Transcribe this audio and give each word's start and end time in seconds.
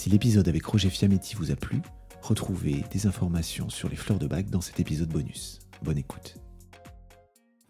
Si 0.00 0.08
l'épisode 0.08 0.48
avec 0.48 0.64
Roger 0.64 0.88
Fiametti 0.88 1.34
vous 1.36 1.50
a 1.50 1.56
plu, 1.56 1.82
retrouvez 2.22 2.84
des 2.90 3.06
informations 3.06 3.68
sur 3.68 3.90
les 3.90 3.96
fleurs 3.96 4.18
de 4.18 4.26
bac 4.26 4.48
dans 4.48 4.62
cet 4.62 4.80
épisode 4.80 5.10
bonus. 5.10 5.58
Bonne 5.82 5.98
écoute. 5.98 6.38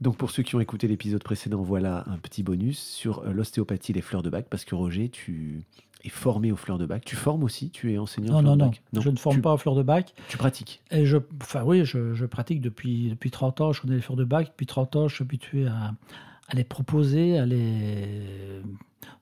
Donc 0.00 0.16
pour 0.16 0.30
ceux 0.30 0.44
qui 0.44 0.54
ont 0.54 0.60
écouté 0.60 0.86
l'épisode 0.86 1.24
précédent, 1.24 1.60
voilà 1.60 2.04
un 2.06 2.18
petit 2.18 2.44
bonus 2.44 2.78
sur 2.78 3.24
euh, 3.24 3.32
l'ostéopathie 3.32 3.92
les 3.92 4.00
fleurs 4.00 4.22
de 4.22 4.30
bac, 4.30 4.46
parce 4.48 4.64
que 4.64 4.76
Roger, 4.76 5.08
tu 5.08 5.64
es 6.04 6.08
formé 6.08 6.52
aux 6.52 6.56
fleurs 6.56 6.78
de 6.78 6.86
bac. 6.86 7.04
Tu 7.04 7.16
formes 7.16 7.42
aussi 7.42 7.70
Tu 7.70 7.92
es 7.94 7.98
enseignant 7.98 8.34
Non, 8.34 8.42
non, 8.42 8.52
de 8.52 8.58
non, 8.60 8.66
bac? 8.66 8.82
Je 8.92 9.10
ne 9.10 9.16
forme 9.16 9.38
tu, 9.38 9.42
pas 9.42 9.54
aux 9.54 9.58
fleurs 9.58 9.74
de 9.74 9.82
bac. 9.82 10.14
Tu 10.28 10.36
pratiques? 10.36 10.84
Et 10.92 11.06
je, 11.06 11.16
enfin 11.42 11.64
oui, 11.64 11.84
je, 11.84 12.14
je 12.14 12.26
pratique 12.26 12.60
depuis, 12.60 13.08
depuis 13.10 13.32
30 13.32 13.60
ans. 13.60 13.72
Je 13.72 13.82
connais 13.82 13.96
les 13.96 14.02
fleurs 14.02 14.14
de 14.14 14.24
bac. 14.24 14.46
Depuis 14.46 14.66
30 14.66 14.94
ans, 14.94 15.08
je 15.08 15.16
suis 15.16 15.24
habitué 15.24 15.66
à, 15.66 15.94
à 16.46 16.54
les 16.54 16.62
proposer, 16.62 17.40
à 17.40 17.44
les, 17.44 18.62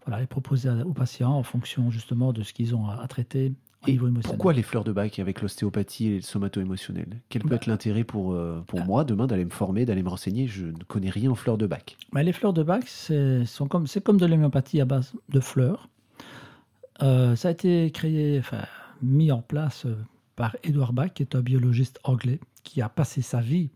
voilà, 0.06 0.20
les 0.20 0.26
proposer 0.26 0.70
aux 0.84 0.92
patients 0.92 1.32
en 1.32 1.42
fonction 1.42 1.90
justement 1.90 2.32
de 2.32 2.42
ce 2.42 2.52
qu'ils 2.52 2.74
ont 2.74 2.88
à, 2.88 2.94
à 3.02 3.06
traiter 3.08 3.52
au 3.84 3.88
Et 3.88 3.92
niveau 3.92 4.08
émotionnel. 4.08 4.36
Pourquoi 4.36 4.52
les 4.52 4.62
fleurs 4.62 4.82
de 4.84 4.90
bac 4.92 5.18
avec 5.20 5.40
l'ostéopathie 5.40 6.08
et 6.08 6.14
le 6.16 6.20
somato-émotionnel? 6.22 7.06
Quel 7.28 7.42
peut 7.42 7.50
Bah- 7.50 7.56
être 7.56 7.66
l'intérêt 7.66 8.02
pour, 8.04 8.32
euh, 8.32 8.60
pour 8.66 8.80
Ah. 8.80 8.84
moi 8.84 9.04
demain 9.04 9.26
d'aller 9.26 9.44
me 9.44 9.50
former, 9.50 9.84
d'aller 9.84 10.02
me 10.02 10.08
renseigner? 10.08 10.48
Je 10.48 10.66
ne 10.66 10.82
connais 10.88 11.10
rien 11.10 11.30
en 11.30 11.34
fleurs 11.36 11.58
de 11.58 11.66
bac. 11.66 11.96
Mais 12.12 12.24
les 12.24 12.32
fleurs 12.32 12.52
de 12.52 12.62
bac, 12.62 12.84
c'est 12.88 13.42
comme, 13.68 13.86
comme 14.04 14.16
de 14.18 14.26
l'homéopathie 14.26 14.80
à 14.80 14.84
base 14.84 15.12
de 15.28 15.40
fleurs. 15.40 15.88
Euh, 17.02 17.36
ça 17.36 17.48
a 17.48 17.50
été 17.52 17.90
créé, 17.92 18.38
enfin, 18.40 18.62
mis 19.00 19.30
en 19.30 19.42
place 19.42 19.86
euh, 19.86 19.94
par 20.34 20.56
Edward 20.64 20.92
Bach, 20.94 21.12
qui 21.14 21.22
est 21.22 21.36
un 21.36 21.40
biologiste 21.40 22.00
anglais, 22.02 22.40
qui 22.64 22.82
a 22.82 22.88
passé 22.88 23.22
sa 23.22 23.40
vie 23.40 23.70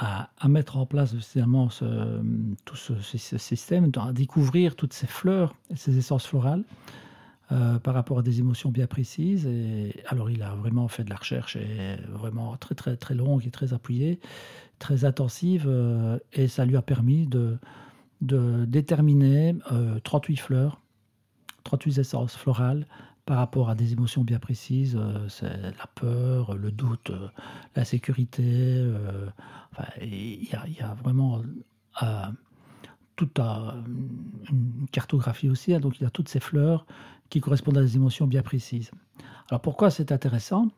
à, 0.00 0.48
mettre 0.48 0.76
en 0.76 0.86
place 0.86 1.14
finalement 1.16 1.68
tout 2.64 2.76
ce, 2.76 2.94
système, 3.02 3.90
à 3.96 4.12
découvrir 4.12 4.76
toutes 4.76 4.92
ces 4.92 5.06
fleurs 5.06 5.54
ces 5.74 5.98
essences 5.98 6.26
florales 6.26 6.64
euh, 7.50 7.78
par 7.78 7.94
rapport 7.94 8.18
à 8.18 8.22
des 8.22 8.40
émotions 8.40 8.70
bien 8.70 8.86
précises. 8.86 9.46
Et 9.46 10.02
alors, 10.06 10.30
il 10.30 10.42
a 10.42 10.54
vraiment 10.54 10.86
fait 10.88 11.02
de 11.02 11.10
la 11.10 11.16
recherche 11.16 11.56
et 11.56 11.96
vraiment 12.08 12.56
très 12.56 12.74
très 12.74 12.96
très 12.96 13.14
longue 13.14 13.46
et 13.46 13.50
très 13.50 13.72
appuyée, 13.72 14.20
très 14.78 15.04
intensive, 15.04 15.64
euh, 15.66 16.18
et 16.32 16.46
ça 16.46 16.64
lui 16.64 16.76
a 16.76 16.82
permis 16.82 17.26
de, 17.26 17.56
de 18.20 18.64
déterminer 18.66 19.56
euh, 19.72 19.98
38 20.00 20.36
fleurs, 20.36 20.80
38 21.64 21.98
essences 21.98 22.36
florales 22.36 22.86
par 23.28 23.36
rapport 23.36 23.68
à 23.68 23.74
des 23.74 23.92
émotions 23.92 24.24
bien 24.24 24.38
précises. 24.38 24.96
euh, 24.96 25.28
c'est 25.28 25.60
la 25.60 25.86
peur, 25.94 26.56
le 26.56 26.72
doute, 26.72 27.10
euh, 27.10 27.28
la 27.76 27.84
sécurité. 27.84 28.42
euh, 28.46 29.28
enfin, 29.70 29.84
il 30.00 30.44
y, 30.48 30.80
a- 30.80 30.94
vraiment 30.94 31.42
toute 33.16 33.38
une 33.38 34.86
cartographie 34.92 35.50
aussi. 35.50 35.74
hein, 35.74 35.80
donc 35.80 36.00
il 36.00 36.04
y 36.04 36.06
a 36.06 36.10
toutes 36.10 36.28
ces 36.30 36.40
fleurs 36.40 36.86
qui 37.28 37.40
correspondent 37.40 37.76
à 37.78 37.82
des 37.82 37.96
émotions 37.96 38.26
bien 38.26 38.42
précises. 38.42 38.90
Alors 39.50 39.60
pourquoi 39.60 39.90
c'est 39.90 40.10
intéressant? 40.12 40.68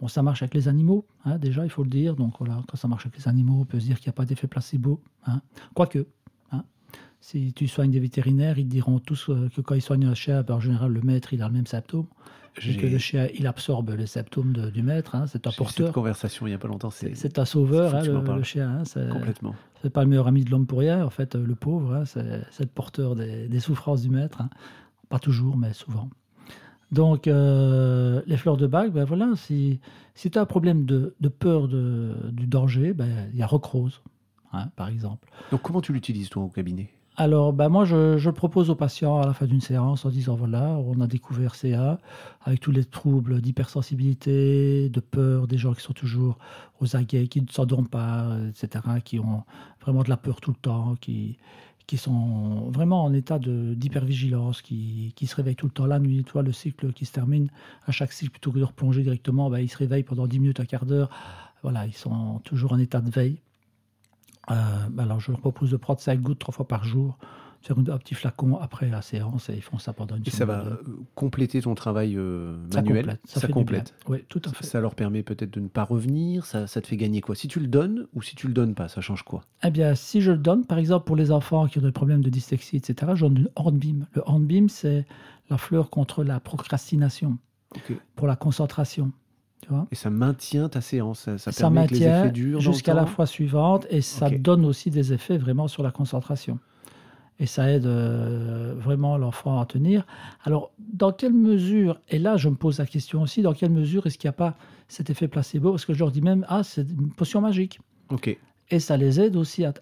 Bon, 0.00 0.06
ça 0.06 0.22
marche 0.22 0.42
avec 0.42 0.54
les 0.54 0.68
animaux, 0.68 1.06
hein, 1.24 1.38
déjà, 1.38 1.64
il 1.64 1.70
faut 1.70 1.82
le 1.82 1.90
dire. 1.90 2.14
Donc 2.14 2.34
voilà, 2.38 2.62
quand 2.68 2.76
ça 2.76 2.86
marche 2.86 3.06
avec 3.06 3.18
les 3.18 3.26
animaux, 3.26 3.60
on 3.60 3.64
peut 3.64 3.80
se 3.80 3.86
dire 3.86 3.98
qu'il 3.98 4.08
n'y 4.08 4.10
a 4.10 4.12
pas 4.14 4.24
d'effet 4.24 4.46
placebo. 4.46 5.00
Hein. 5.26 5.40
Quoique, 5.74 6.06
si 7.20 7.52
tu 7.52 7.66
soignes 7.68 7.90
des 7.90 8.00
vétérinaires, 8.00 8.58
ils 8.58 8.64
te 8.66 8.70
diront 8.70 8.98
tous 9.00 9.28
euh, 9.30 9.48
que 9.54 9.60
quand 9.60 9.74
ils 9.74 9.82
soignent 9.82 10.06
un 10.06 10.14
chien, 10.14 10.42
ben, 10.42 10.54
en 10.54 10.60
général, 10.60 10.92
le 10.92 11.00
maître, 11.02 11.32
il 11.32 11.42
a 11.42 11.48
le 11.48 11.54
même 11.54 11.66
symptôme. 11.66 12.06
Et 12.66 12.76
que 12.76 12.86
le 12.86 12.98
chien, 12.98 13.28
il 13.38 13.46
absorbe 13.46 13.90
les 13.90 14.06
symptômes 14.06 14.52
de- 14.52 14.70
du 14.70 14.82
maître. 14.82 15.14
hein, 15.14 15.26
c'est 15.28 15.46
un 15.46 15.50
eu 15.50 15.52
cette 15.52 15.58
porteur. 15.58 15.92
conversation 15.92 16.46
il 16.46 16.50
n'y 16.50 16.54
a 16.54 16.58
pas 16.58 16.66
longtemps. 16.66 16.90
C'est 16.90 17.14
C'est 17.14 17.38
un 17.38 17.44
sauveur, 17.44 17.94
hein, 17.94 18.02
le, 18.36 18.42
chien. 18.42 18.82
hein, 18.82 19.08
complètement. 19.10 19.54
c'est 19.80 19.90
pas 19.90 20.02
le 20.02 20.08
meilleur 20.10 20.26
ami 20.26 20.42
de 20.44 20.50
l'homme 20.50 20.66
pour 20.66 20.80
rien, 20.80 21.04
en 21.04 21.10
fait, 21.10 21.36
euh, 21.36 21.44
le 21.46 21.54
pauvre, 21.54 21.94
hein, 21.94 22.04
c'est 22.04 22.60
le 22.60 22.66
porteur 22.66 23.14
des, 23.14 23.46
des 23.46 23.60
souffrances 23.60 24.02
du 24.02 24.10
maître. 24.10 24.40
hein. 24.40 24.50
Pas 25.08 25.20
toujours, 25.20 25.56
mais 25.56 25.72
souvent. 25.72 26.10
Donc, 26.90 27.28
euh, 27.28 28.22
les 28.26 28.36
fleurs 28.36 28.56
de 28.56 28.66
bac, 28.66 28.90
ben 28.92 29.04
voilà, 29.04 29.32
si, 29.36 29.78
si 30.14 30.30
tu 30.30 30.38
as 30.38 30.40
un 30.42 30.46
problème 30.46 30.84
de, 30.84 31.14
de 31.20 31.28
peur 31.28 31.68
de- 31.68 32.14
du 32.32 32.46
danger, 32.46 32.92
ben, 32.92 33.28
il 33.32 33.38
y 33.38 33.42
a 33.42 33.46
Rocrose, 33.46 34.00
par 34.74 34.88
exemple. 34.88 35.28
Donc 35.52 35.62
comment 35.62 35.80
tu 35.80 35.92
l'utilises 35.92 36.28
toi 36.30 36.42
au 36.42 36.48
cabinet? 36.48 36.90
Alors, 37.20 37.52
ben 37.52 37.68
moi, 37.68 37.84
je, 37.84 38.24
le 38.24 38.32
propose 38.32 38.70
aux 38.70 38.76
patients 38.76 39.20
à 39.20 39.26
la 39.26 39.34
fin 39.34 39.46
d'une 39.46 39.60
séance 39.60 40.04
en 40.04 40.08
disant 40.08 40.36
voilà, 40.36 40.78
on 40.86 41.00
a 41.00 41.08
découvert 41.08 41.56
CA 41.56 41.98
avec 42.42 42.60
tous 42.60 42.70
les 42.70 42.84
troubles 42.84 43.40
d'hypersensibilité, 43.40 44.88
de 44.88 45.00
peur, 45.00 45.48
des 45.48 45.58
gens 45.58 45.74
qui 45.74 45.80
sont 45.80 45.92
toujours 45.92 46.38
aux 46.80 46.94
aguets, 46.94 47.26
qui 47.26 47.42
ne 47.42 47.48
s'endorment 47.48 47.88
pas, 47.88 48.36
etc., 48.48 48.84
qui 49.04 49.18
ont 49.18 49.42
vraiment 49.80 50.04
de 50.04 50.10
la 50.10 50.16
peur 50.16 50.40
tout 50.40 50.52
le 50.52 50.58
temps, 50.58 50.94
qui, 51.00 51.36
sont 51.96 52.70
vraiment 52.70 53.02
en 53.02 53.12
état 53.12 53.40
d'hypervigilance, 53.40 54.62
qui, 54.62 55.12
qui 55.16 55.26
se 55.26 55.34
réveillent 55.34 55.56
tout 55.56 55.66
le 55.66 55.72
temps 55.72 55.86
la 55.86 55.98
nuit. 55.98 56.22
Tu 56.22 56.30
vois, 56.34 56.42
le 56.42 56.52
cycle 56.52 56.92
qui 56.92 57.04
se 57.04 57.12
termine 57.12 57.50
à 57.88 57.90
chaque 57.90 58.12
cycle, 58.12 58.30
plutôt 58.30 58.52
que 58.52 58.60
de 58.60 58.64
replonger 58.64 59.02
directement, 59.02 59.50
ben, 59.50 59.58
ils 59.58 59.68
se 59.68 59.78
réveillent 59.78 60.04
pendant 60.04 60.28
10 60.28 60.38
minutes, 60.38 60.60
un 60.60 60.66
quart 60.66 60.86
d'heure. 60.86 61.10
Voilà, 61.64 61.84
ils 61.84 61.96
sont 61.96 62.38
toujours 62.44 62.74
en 62.74 62.78
état 62.78 63.00
de 63.00 63.10
veille. 63.10 63.40
Euh, 64.50 64.54
alors, 64.98 65.20
je 65.20 65.30
leur 65.30 65.40
propose 65.40 65.70
de 65.70 65.76
prendre 65.76 66.00
5 66.00 66.20
gouttes 66.20 66.38
trois 66.38 66.52
fois 66.54 66.66
par 66.66 66.84
jour, 66.84 67.18
faire 67.60 67.76
un 67.78 67.98
petit 67.98 68.14
flacon 68.14 68.56
après 68.56 68.88
la 68.88 69.02
séance, 69.02 69.50
et 69.50 69.54
ils 69.54 69.62
font 69.62 69.78
ça 69.78 69.92
pendant 69.92 70.16
une 70.16 70.22
Et 70.26 70.30
ça 70.30 70.38
semaine. 70.38 70.56
va 70.56 70.64
euh, 70.66 70.76
compléter 71.14 71.60
ton 71.60 71.74
travail 71.74 72.16
euh, 72.16 72.56
Ça 72.72 72.80
manuel? 72.82 73.02
complète. 73.04 73.20
Ça, 73.24 73.40
fait 73.40 73.52
complète. 73.52 73.94
Oui, 74.08 74.24
tout 74.28 74.40
à 74.44 74.48
Ça, 74.48 74.54
fait. 74.54 74.64
ça 74.66 74.80
leur 74.80 74.94
permet 74.94 75.22
peut-être 75.22 75.50
de 75.52 75.60
ne 75.60 75.68
pas 75.68 75.82
revenir. 75.84 76.46
Ça, 76.46 76.66
ça 76.66 76.80
te 76.80 76.86
fait 76.86 76.96
gagner 76.96 77.20
quoi? 77.20 77.34
Si 77.34 77.48
tu 77.48 77.58
le 77.60 77.66
donnes 77.66 78.06
ou 78.14 78.22
si 78.22 78.36
tu 78.36 78.46
le 78.46 78.52
donnes 78.54 78.74
pas, 78.74 78.88
ça 78.88 79.00
change 79.00 79.22
quoi? 79.24 79.42
Eh 79.64 79.70
bien, 79.70 79.94
si 79.94 80.20
je 80.20 80.30
le 80.32 80.38
donne, 80.38 80.64
par 80.64 80.78
exemple, 80.78 81.04
pour 81.04 81.16
les 81.16 81.30
enfants 81.32 81.66
qui 81.66 81.78
ont 81.78 81.82
des 81.82 81.92
problèmes 81.92 82.22
de 82.22 82.30
dyslexie, 82.30 82.76
etc., 82.76 83.12
je 83.16 83.26
donne 83.26 83.38
une 83.38 83.48
hornbeam. 83.56 84.06
Le 84.14 84.22
hornbeam, 84.24 84.68
c'est 84.68 85.04
la 85.50 85.58
fleur 85.58 85.90
contre 85.90 86.22
la 86.24 86.40
procrastination, 86.40 87.38
pour 88.16 88.26
la 88.28 88.36
concentration. 88.36 89.12
Tu 89.62 89.68
vois 89.70 89.86
Et 89.90 89.94
ça 89.94 90.10
maintient 90.10 90.68
ta 90.68 90.80
séance. 90.80 91.20
Ça, 91.20 91.38
ça 91.38 91.52
ça 91.52 91.60
permet 91.62 91.86
que 91.86 91.94
les 91.94 92.00
effets 92.02 92.30
durent 92.30 92.60
jusqu'à 92.60 92.94
la 92.94 93.06
fois 93.06 93.26
suivante 93.26 93.86
et 93.90 94.00
ça 94.02 94.28
donne 94.38 94.64
aussi 94.64 94.90
des 94.90 95.12
effets 95.12 95.38
vraiment 95.38 95.68
sur 95.68 95.82
la 95.82 95.90
concentration. 95.90 96.58
Et 97.40 97.46
ça 97.46 97.70
aide 97.70 97.86
euh, 97.86 98.74
vraiment 98.76 99.16
l'enfant 99.16 99.60
à 99.60 99.66
tenir. 99.66 100.04
Alors, 100.42 100.72
dans 100.92 101.12
quelle 101.12 101.32
mesure, 101.34 102.00
et 102.08 102.18
là 102.18 102.36
je 102.36 102.48
me 102.48 102.56
pose 102.56 102.78
la 102.78 102.86
question 102.86 103.22
aussi, 103.22 103.42
dans 103.42 103.52
quelle 103.52 103.70
mesure 103.70 104.06
est-ce 104.06 104.18
qu'il 104.18 104.26
n'y 104.28 104.30
a 104.30 104.32
pas 104.32 104.56
cet 104.88 105.08
effet 105.10 105.28
placebo? 105.28 105.70
Parce 105.70 105.84
que 105.84 105.92
je 105.94 106.00
leur 106.00 106.10
dis 106.10 106.20
même, 106.20 106.44
ah, 106.48 106.64
c'est 106.64 106.82
une 106.90 107.10
potion 107.12 107.40
magique. 107.40 107.80
Ok. 108.10 108.36
Et 108.70 108.80
ça 108.80 108.96
les 108.96 109.20
aide 109.20 109.36
aussi 109.36 109.64
à, 109.64 109.72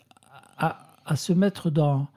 à- 0.59 0.79
à 1.07 1.17
se 1.17 1.33
mettre 1.33 1.71
dans, 1.71 2.09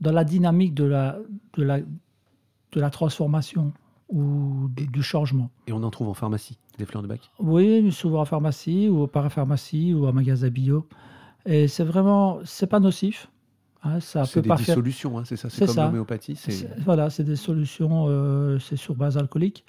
dans 0.00 0.12
la 0.12 0.24
dynamique 0.24 0.74
de 0.74 0.84
la, 0.84 1.18
de 1.56 1.62
la, 1.62 1.80
de 1.80 2.80
la 2.80 2.90
transformation 2.90 3.72
ou 4.08 4.68
du 4.76 5.02
changement. 5.04 5.50
Et 5.68 5.72
on 5.72 5.82
en 5.84 5.90
trouve 5.90 6.08
en 6.08 6.14
pharmacie, 6.14 6.58
des 6.80 6.86
fleurs 6.86 7.02
de 7.02 7.08
bac 7.08 7.30
Oui, 7.38 7.80
mais 7.82 7.90
souvent 7.92 8.20
en 8.22 8.24
pharmacie 8.24 8.88
ou 8.88 9.04
en 9.04 9.08
parapharmacie 9.08 9.94
ou 9.94 10.06
en 10.06 10.12
magasin 10.12 10.48
bio. 10.48 10.86
Et 11.46 11.68
c'est 11.68 11.84
vraiment, 11.84 12.40
c'est 12.44 12.66
pas 12.66 12.80
nocif. 12.80 13.28
hein, 13.82 14.00
ça 14.00 14.24
C'est 14.24 14.34
peut 14.34 14.42
des 14.42 14.48
pas 14.48 14.56
faire. 14.56 14.66
dissolutions, 14.66 15.18
hein, 15.18 15.22
c'est 15.24 15.36
ça 15.36 15.48
C'est 15.48 15.60
C'est 15.60 15.66
comme 15.66 15.74
ça. 15.76 15.86
l'homéopathie. 15.86 16.36
c'est- 16.36 16.50
c'est- 16.50 16.80
Voilà, 16.84 17.08
c'est 17.10 17.24
des 17.24 17.36
solutions, 17.36 18.06
euh, 18.08 18.58
c'est 18.58 18.76
sur 18.76 18.94
base 18.94 19.16
alcoolique. 19.16 19.64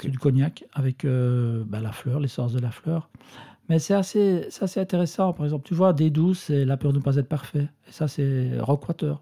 C'est 0.00 0.08
du 0.08 0.18
cognac 0.18 0.64
avec 0.72 1.04
euh, 1.04 1.64
bah, 1.66 1.80
la 1.80 1.90
fleur, 1.92 2.20
l'essence 2.20 2.52
de 2.52 2.60
la 2.60 2.70
fleur. 2.70 3.10
Mais 3.68 3.78
c'est 3.80 3.92
assez, 3.94 4.46
c'est 4.50 4.62
assez 4.62 4.80
intéressant. 4.80 5.32
Par 5.32 5.44
exemple, 5.46 5.66
tu 5.66 5.74
vois, 5.74 5.92
des 5.92 6.10
douces, 6.10 6.44
c'est 6.46 6.64
la 6.64 6.76
peur 6.76 6.92
de 6.92 6.98
ne 6.98 7.02
pas 7.02 7.16
être 7.16 7.28
parfait. 7.28 7.68
Et 7.88 7.92
ça, 7.92 8.06
c'est 8.08 8.52
Rockwater. 8.60 9.20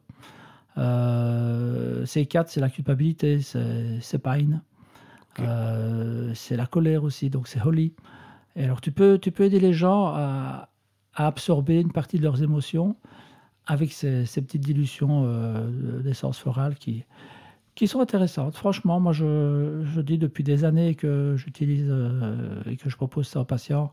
Euh, 0.76 2.04
C4, 2.06 2.44
c'est 2.48 2.60
la 2.60 2.70
culpabilité, 2.70 3.40
c'est 3.40 3.98
c'est 4.00 4.18
Pine. 4.22 4.60
Euh, 5.40 6.32
c'est 6.34 6.56
la 6.56 6.66
colère 6.66 7.04
aussi, 7.04 7.30
donc 7.30 7.48
c'est 7.48 7.60
Holly. 7.60 7.94
Et 8.56 8.64
alors, 8.64 8.80
tu 8.80 8.90
peux, 8.92 9.18
tu 9.18 9.30
peux 9.30 9.44
aider 9.44 9.60
les 9.60 9.72
gens 9.72 10.06
à, 10.06 10.68
à 11.14 11.26
absorber 11.26 11.80
une 11.80 11.92
partie 11.92 12.18
de 12.18 12.22
leurs 12.24 12.42
émotions 12.42 12.96
avec 13.66 13.92
ces, 13.92 14.26
ces 14.26 14.42
petites 14.42 14.62
dilutions 14.62 15.24
euh, 15.26 16.00
d'essence 16.00 16.38
florale 16.38 16.74
qui, 16.76 17.04
qui 17.74 17.86
sont 17.86 18.00
intéressantes. 18.00 18.56
Franchement, 18.56 18.98
moi, 18.98 19.12
je, 19.12 19.82
je 19.94 20.00
dis 20.00 20.18
depuis 20.18 20.42
des 20.42 20.64
années 20.64 20.94
que 20.94 21.34
j'utilise 21.36 21.86
euh, 21.88 22.62
et 22.66 22.76
que 22.76 22.88
je 22.90 22.96
propose 22.96 23.28
ça 23.28 23.40
aux 23.40 23.44
patients. 23.44 23.92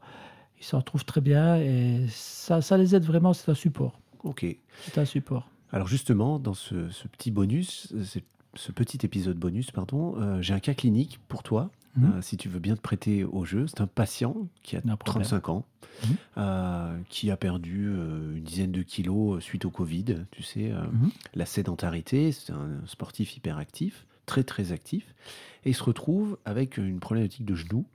Ils 0.59 0.63
s'en 0.65 0.81
trouvent 0.81 1.05
très 1.05 1.21
bien 1.21 1.57
et 1.57 2.05
ça, 2.09 2.61
ça 2.61 2.77
les 2.77 2.95
aide 2.95 3.03
vraiment. 3.03 3.33
C'est 3.33 3.51
un 3.51 3.55
support. 3.55 3.99
Ok. 4.23 4.45
C'est 4.81 4.97
un 4.97 5.05
support. 5.05 5.47
Alors 5.71 5.87
justement, 5.87 6.39
dans 6.39 6.53
ce, 6.53 6.89
ce 6.89 7.07
petit 7.09 7.29
bonus, 7.29 7.91
euh, 7.93 8.03
c'est- 8.03 8.23
ce 8.55 8.71
petit 8.71 8.99
épisode 9.05 9.37
bonus, 9.37 9.71
pardon, 9.71 10.15
euh, 10.19 10.41
j'ai 10.41 10.53
un 10.53 10.59
cas 10.59 10.73
clinique 10.73 11.19
pour 11.27 11.43
toi, 11.43 11.69
Mhm. 11.95 12.05
euh, 12.13 12.21
si 12.21 12.37
tu 12.37 12.49
veux 12.49 12.59
bien 12.59 12.75
te 12.75 12.81
prêter 12.81 13.23
au 13.23 13.45
jeu. 13.45 13.67
C'est 13.67 13.81
un 13.81 13.87
patient 13.87 14.35
qui 14.63 14.75
a 14.75 14.81
No 14.85 14.97
problem. 14.97 15.23
35 15.23 15.49
ans, 15.49 15.65
Mhm. 16.03 16.15
euh, 16.37 16.97
qui 17.09 17.31
a 17.31 17.37
perdu 17.37 17.87
une 18.35 18.43
dizaine 18.43 18.71
de 18.71 18.81
kilos 18.81 19.41
suite 19.43 19.65
au 19.65 19.69
Covid. 19.71 20.25
Tu 20.31 20.43
sais, 20.43 20.71
Mhm. 20.71 21.09
la 21.35 21.45
sédentarité, 21.45 22.31
c'est 22.31 22.51
un 22.53 22.81
sportif 22.85 23.37
hyperactif, 23.37 24.05
très 24.25 24.43
très 24.43 24.71
actif, 24.71 25.13
et 25.65 25.69
il 25.69 25.75
se 25.75 25.83
retrouve 25.83 26.37
avec 26.45 26.77
une 26.77 26.99
problématique 26.99 27.45
de 27.45 27.55
genou. 27.55 27.85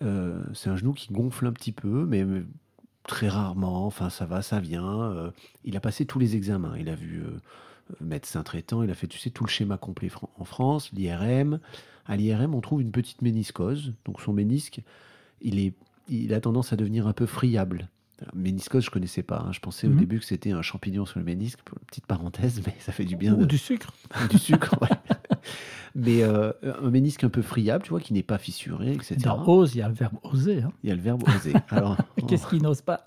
C'est 0.00 0.70
un 0.70 0.76
genou 0.76 0.92
qui 0.92 1.12
gonfle 1.12 1.46
un 1.46 1.52
petit 1.52 1.72
peu, 1.72 2.06
mais 2.06 2.24
très 3.04 3.28
rarement. 3.28 3.86
Enfin, 3.86 4.10
ça 4.10 4.26
va, 4.26 4.42
ça 4.42 4.60
vient. 4.60 5.32
Il 5.64 5.76
a 5.76 5.80
passé 5.80 6.04
tous 6.06 6.18
les 6.18 6.36
examens. 6.36 6.76
Il 6.78 6.88
a 6.88 6.94
vu 6.94 7.22
médecin 8.00 8.42
traitant, 8.42 8.82
il 8.82 8.90
a 8.90 8.94
fait, 8.94 9.06
tu 9.06 9.18
sais, 9.18 9.30
tout 9.30 9.44
le 9.44 9.50
schéma 9.50 9.76
complet 9.78 10.08
fran- 10.08 10.30
en 10.38 10.44
France, 10.44 10.90
l'IRM. 10.92 11.60
À 12.06 12.16
l'IRM, 12.16 12.54
on 12.54 12.60
trouve 12.60 12.80
une 12.82 12.90
petite 12.92 13.22
méniscose. 13.22 13.92
Donc 14.04 14.20
son 14.20 14.32
ménisque, 14.32 14.80
il, 15.42 15.58
est, 15.58 15.74
il 16.08 16.32
a 16.34 16.40
tendance 16.40 16.72
à 16.72 16.76
devenir 16.76 17.06
un 17.06 17.12
peu 17.12 17.26
friable. 17.26 17.88
Alors, 18.20 18.34
Méniscose, 18.34 18.84
je 18.84 18.90
connaissais 18.90 19.22
pas. 19.22 19.44
hein. 19.46 19.52
Je 19.52 19.60
pensais 19.60 19.86
au 19.86 19.90
Mhm. 19.90 19.98
début 19.98 20.18
que 20.18 20.24
c'était 20.24 20.50
un 20.50 20.60
champignon 20.62 21.06
sur 21.06 21.20
le 21.20 21.24
ménisque. 21.24 21.60
Petite 21.86 22.06
parenthèse, 22.06 22.60
mais 22.66 22.74
ça 22.80 22.90
fait 22.90 23.04
du 23.04 23.14
bien. 23.14 23.34
Ou 23.34 23.38
de- 23.42 23.44
du 23.44 23.58
sucre. 23.58 23.92
du 24.30 24.38
sucre, 24.38 24.74
ouais. 24.82 24.88
Mais 25.94 26.22
euh, 26.22 26.52
un 26.82 26.90
ménisque 26.90 27.24
un 27.24 27.28
peu 27.28 27.42
friable, 27.42 27.82
tu 27.84 27.90
vois, 27.90 28.00
qui 28.00 28.12
n'est 28.12 28.22
pas 28.22 28.38
fissuré, 28.38 28.92
etc. 28.92 29.16
Dans 29.24 29.46
ose, 29.48 29.74
il 29.74 29.78
y 29.78 29.82
a 29.82 29.88
le 29.88 29.94
verbe 29.94 30.16
oser. 30.22 30.62
hein. 30.62 30.72
Il 30.82 30.88
y 30.88 30.92
a 30.92 30.94
le 30.94 31.00
verbe 31.00 31.22
oser. 31.28 31.54
Alors, 31.70 31.96
Qu'est-ce 32.28 32.46
qu'il 32.46 32.62
n'ose 32.62 32.82
pas? 32.82 33.04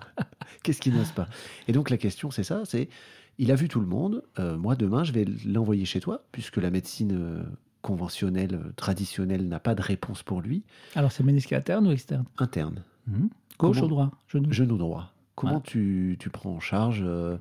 Qu'est-ce 0.64 0.82
qu'il 0.82 0.94
n'ose 0.96 1.12
pas? 1.12 1.28
Et 1.68 1.74
donc 1.74 1.90
la 1.90 1.98
question, 1.98 2.32
c'est 2.32 2.44
ça, 2.44 2.64
c'est, 2.66 2.90
il 3.38 3.52
a 3.52 3.56
vu 3.56 3.68
tout 3.68 3.80
le 3.80 3.86
monde, 3.88 4.24
euh, 4.40 4.58
moi 4.58 4.76
demain, 4.76 5.04
je 5.04 5.12
vais 5.14 5.26
l'envoyer 5.46 5.86
chez 5.86 6.00
toi, 6.00 6.24
puisque 6.32 6.58
la 6.58 6.70
médecine 6.70 7.12
euh, 7.14 7.44
conventionnelle, 7.82 8.56
euh, 8.56 8.72
traditionnelle, 8.76 9.48
n'a 9.48 9.60
pas 9.60 9.76
de 9.76 9.82
réponse 9.82 10.24
pour 10.24 10.42
lui, 10.42 10.64
Alors, 10.96 11.12
c'est 11.12 11.24
ménisque 11.24 11.54
interne 11.54 11.88
ou 11.88 11.92
externe? 11.92 12.26
Interne, 12.38 12.84
Mhm. 13.08 13.30
Gauche 13.58 13.76
Comment 13.78 13.86
ou 13.86 13.90
droit? 13.90 14.12
Genou. 14.28 14.52
genou 14.52 14.78
droit. 14.78 15.12
Comment 15.36 15.60
tu, 15.60 16.18
tu 16.20 16.30
prends 16.30 16.52
en 16.52 16.60
charge 16.60 17.02
euh, 17.04 17.38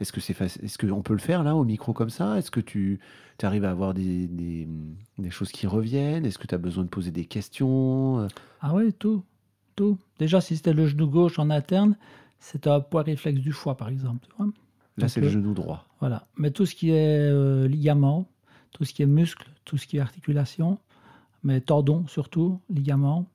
Est-ce 0.00 0.12
que 0.12 0.20
c'est 0.20 0.38
Est-ce 0.40 0.78
qu'on 0.78 1.02
peut 1.02 1.12
le 1.12 1.18
faire 1.18 1.42
là, 1.44 1.54
au 1.54 1.64
micro 1.64 1.92
comme 1.92 2.08
ça? 2.10 2.38
Est-ce 2.38 2.50
que 2.50 2.60
tu 2.60 2.98
arrives 3.42 3.64
à 3.64 3.70
avoir 3.70 3.92
des, 3.92 4.26
des, 4.26 4.66
des 5.18 5.30
choses 5.30 5.50
qui 5.52 5.66
reviennent? 5.66 6.24
Est-ce 6.24 6.38
que 6.38 6.46
tu 6.46 6.54
as 6.54 6.58
besoin 6.58 6.84
de 6.84 6.88
poser 6.88 7.10
des 7.10 7.26
questions 7.26 8.26
Ah 8.62 8.74
oui, 8.74 8.92
tout. 8.94 9.22
Tout. 9.76 9.98
Déjà, 10.18 10.40
si 10.40 10.56
c'était 10.56 10.72
le 10.72 10.86
genou 10.86 11.08
gauche 11.08 11.38
en 11.38 11.50
interne, 11.50 11.96
c'est 12.38 12.66
un 12.66 12.80
poids 12.80 13.02
réflexe 13.02 13.40
du 13.40 13.52
foie, 13.52 13.76
par 13.76 13.88
exemple. 13.88 14.26
tu 14.28 14.34
vois. 14.38 14.48
Là, 14.98 15.08
c'est 15.08 15.20
le 15.20 15.28
genou 15.28 15.54
droit. 15.54 15.86
Voilà. 16.00 16.26
Mais 16.36 16.50
tout 16.50 16.66
ce 16.66 16.74
qui 16.74 16.90
est 16.90 17.30
euh, 17.30 17.66
ligament, 17.66 18.28
tout 18.72 18.84
ce 18.84 18.92
qui 18.92 19.02
est 19.02 19.06
muscle, 19.06 19.48
tout 19.64 19.78
ce 19.78 19.86
qui 19.86 19.96
est 19.96 20.00
articulation, 20.00 20.78
mais 21.42 21.60
tendons 21.60 22.06
surtout, 22.06 22.60
ligaments, 22.68 23.26